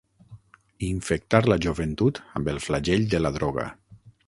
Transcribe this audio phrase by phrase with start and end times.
[0.87, 3.69] Infectar la joventut amb el flagell de la droga.